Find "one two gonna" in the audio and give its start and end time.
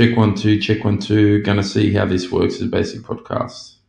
0.82-1.62